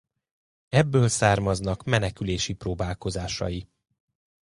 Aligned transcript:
Ebből 0.69 1.07
származnak 1.07 1.83
menekülési 1.83 2.53
próbálkozásai. 2.53 3.67